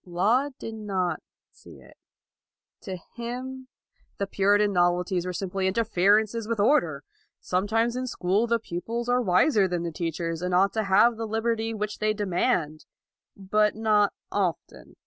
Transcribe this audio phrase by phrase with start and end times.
[0.03, 1.21] Laud did not
[1.51, 1.95] see it.
[2.81, 3.67] To him
[4.17, 7.03] the Puritan novelties were simply interferences with order.
[7.39, 11.27] Sometimes in school the pupils are wiser than the teachers and ought to have the
[11.27, 12.85] liberty which they demand:
[13.37, 14.95] but not often.